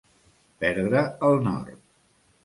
[0.63, 1.69] Perdre el nord.